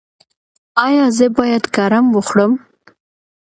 ایا 0.85 1.05
زه 1.17 1.25
باید 1.37 1.63
کرم 1.75 2.05
وخورم؟ 2.15 2.53